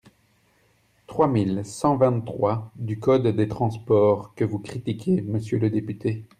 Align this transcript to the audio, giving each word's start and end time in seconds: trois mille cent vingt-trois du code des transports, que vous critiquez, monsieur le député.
trois 1.05 1.27
mille 1.27 1.63
cent 1.63 1.95
vingt-trois 1.95 2.71
du 2.75 2.99
code 2.99 3.27
des 3.27 3.47
transports, 3.47 4.33
que 4.33 4.43
vous 4.43 4.57
critiquez, 4.57 5.21
monsieur 5.21 5.59
le 5.59 5.69
député. 5.69 6.25